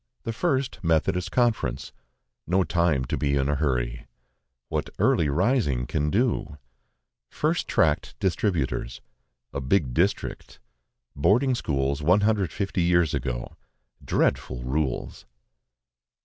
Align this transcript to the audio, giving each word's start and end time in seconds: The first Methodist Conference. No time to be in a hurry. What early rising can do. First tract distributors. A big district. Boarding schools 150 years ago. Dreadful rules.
The 0.23 0.33
first 0.33 0.79
Methodist 0.83 1.31
Conference. 1.31 1.91
No 2.47 2.63
time 2.63 3.05
to 3.05 3.17
be 3.17 3.35
in 3.35 3.47
a 3.47 3.53
hurry. 3.53 4.07
What 4.67 4.89
early 4.97 5.29
rising 5.29 5.85
can 5.85 6.09
do. 6.09 6.57
First 7.29 7.67
tract 7.67 8.15
distributors. 8.19 8.99
A 9.53 9.61
big 9.61 9.93
district. 9.93 10.59
Boarding 11.15 11.53
schools 11.53 12.01
150 12.01 12.81
years 12.81 13.13
ago. 13.13 13.55
Dreadful 14.03 14.63
rules. 14.63 15.27